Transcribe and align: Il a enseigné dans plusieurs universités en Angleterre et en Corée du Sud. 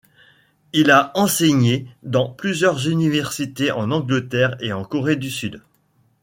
Il 0.73 0.89
a 0.89 1.11
enseigné 1.13 1.87
dans 2.01 2.27
plusieurs 2.27 2.89
universités 2.89 3.71
en 3.71 3.91
Angleterre 3.91 4.55
et 4.59 4.73
en 4.73 4.83
Corée 4.83 5.15
du 5.15 5.29
Sud. 5.29 5.61